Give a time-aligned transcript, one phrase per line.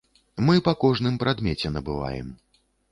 [0.47, 2.35] Мы па кожным прадмеце набываем.